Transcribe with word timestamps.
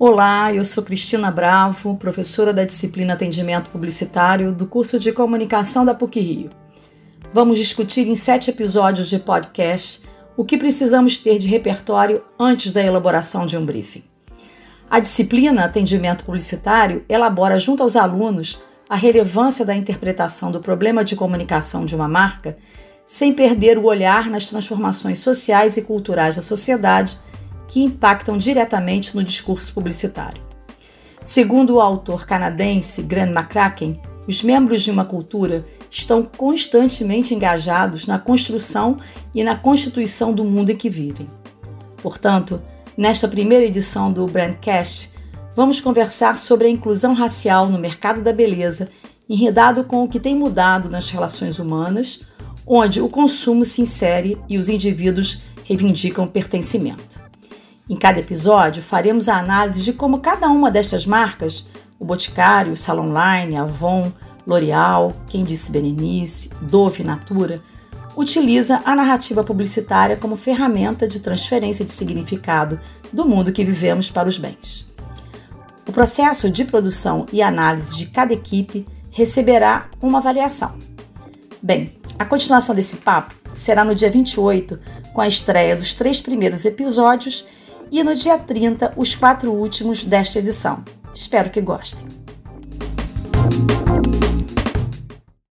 Olá, 0.00 0.54
eu 0.54 0.64
sou 0.64 0.84
Cristina 0.84 1.28
Bravo, 1.28 1.96
professora 1.96 2.52
da 2.52 2.62
disciplina 2.62 3.14
Atendimento 3.14 3.68
Publicitário 3.68 4.52
do 4.52 4.64
curso 4.64 4.96
de 4.96 5.10
Comunicação 5.10 5.84
da 5.84 5.92
PUC 5.92 6.20
Rio. 6.20 6.50
Vamos 7.34 7.58
discutir 7.58 8.06
em 8.06 8.14
sete 8.14 8.48
episódios 8.48 9.08
de 9.08 9.18
podcast 9.18 10.02
o 10.36 10.44
que 10.44 10.56
precisamos 10.56 11.18
ter 11.18 11.36
de 11.38 11.48
repertório 11.48 12.22
antes 12.38 12.70
da 12.70 12.80
elaboração 12.80 13.44
de 13.44 13.56
um 13.56 13.66
briefing. 13.66 14.04
A 14.88 15.00
disciplina 15.00 15.64
Atendimento 15.64 16.24
Publicitário 16.24 17.04
elabora 17.08 17.58
junto 17.58 17.82
aos 17.82 17.96
alunos 17.96 18.62
a 18.88 18.94
relevância 18.94 19.66
da 19.66 19.74
interpretação 19.74 20.52
do 20.52 20.60
problema 20.60 21.02
de 21.02 21.16
comunicação 21.16 21.84
de 21.84 21.96
uma 21.96 22.06
marca 22.06 22.56
sem 23.04 23.34
perder 23.34 23.76
o 23.76 23.86
olhar 23.86 24.30
nas 24.30 24.46
transformações 24.46 25.18
sociais 25.18 25.76
e 25.76 25.82
culturais 25.82 26.36
da 26.36 26.42
sociedade 26.42 27.18
que 27.68 27.84
impactam 27.84 28.36
diretamente 28.36 29.14
no 29.14 29.22
discurso 29.22 29.72
publicitário. 29.72 30.42
Segundo 31.22 31.74
o 31.74 31.80
autor 31.80 32.26
canadense 32.26 33.02
Grant 33.02 33.30
McCracken, 33.30 34.00
os 34.26 34.42
membros 34.42 34.82
de 34.82 34.90
uma 34.90 35.04
cultura 35.04 35.64
estão 35.90 36.22
constantemente 36.22 37.34
engajados 37.34 38.06
na 38.06 38.18
construção 38.18 38.96
e 39.34 39.44
na 39.44 39.54
constituição 39.54 40.32
do 40.32 40.44
mundo 40.44 40.70
em 40.70 40.76
que 40.76 40.90
vivem. 40.90 41.30
Portanto, 42.02 42.60
nesta 42.96 43.28
primeira 43.28 43.64
edição 43.64 44.12
do 44.12 44.26
Brandcast, 44.26 45.12
vamos 45.54 45.80
conversar 45.80 46.36
sobre 46.36 46.66
a 46.66 46.70
inclusão 46.70 47.14
racial 47.14 47.68
no 47.68 47.78
mercado 47.78 48.22
da 48.22 48.32
beleza, 48.32 48.88
enredado 49.28 49.84
com 49.84 50.04
o 50.04 50.08
que 50.08 50.20
tem 50.20 50.34
mudado 50.34 50.88
nas 50.88 51.10
relações 51.10 51.58
humanas, 51.58 52.20
onde 52.66 53.00
o 53.00 53.08
consumo 53.08 53.64
se 53.64 53.82
insere 53.82 54.38
e 54.48 54.58
os 54.58 54.68
indivíduos 54.68 55.42
reivindicam 55.64 56.26
pertencimento. 56.26 57.27
Em 57.88 57.96
cada 57.96 58.20
episódio, 58.20 58.82
faremos 58.82 59.30
a 59.30 59.38
análise 59.38 59.82
de 59.82 59.94
como 59.94 60.18
cada 60.18 60.46
uma 60.48 60.70
destas 60.70 61.06
marcas, 61.06 61.64
o 61.98 62.04
Boticário, 62.04 62.76
Salon 62.76 63.08
Line, 63.08 63.56
Avon, 63.56 64.12
L'Oréal, 64.46 65.16
Quem 65.26 65.42
Disse 65.42 65.72
Berenice, 65.72 66.50
Dove 66.60 67.02
Natura, 67.02 67.62
utiliza 68.14 68.82
a 68.84 68.94
narrativa 68.94 69.42
publicitária 69.42 70.16
como 70.16 70.36
ferramenta 70.36 71.08
de 71.08 71.18
transferência 71.18 71.84
de 71.84 71.92
significado 71.92 72.78
do 73.10 73.26
mundo 73.26 73.52
que 73.52 73.64
vivemos 73.64 74.10
para 74.10 74.28
os 74.28 74.36
bens. 74.36 74.86
O 75.86 75.92
processo 75.92 76.50
de 76.50 76.66
produção 76.66 77.24
e 77.32 77.40
análise 77.40 77.96
de 77.96 78.06
cada 78.06 78.34
equipe 78.34 78.86
receberá 79.10 79.88
uma 80.02 80.18
avaliação. 80.18 80.76
Bem, 81.62 81.94
a 82.18 82.26
continuação 82.26 82.74
desse 82.74 82.96
papo 82.96 83.34
será 83.54 83.82
no 83.82 83.94
dia 83.94 84.10
28, 84.10 84.78
com 85.14 85.22
a 85.22 85.26
estreia 85.26 85.74
dos 85.74 85.94
três 85.94 86.20
primeiros 86.20 86.66
episódios 86.66 87.46
e 87.90 88.02
no 88.02 88.14
dia 88.14 88.38
30 88.38 88.94
os 88.96 89.14
quatro 89.14 89.52
últimos 89.52 90.04
desta 90.04 90.38
edição. 90.38 90.84
Espero 91.14 91.50
que 91.50 91.60
gostem. 91.60 92.17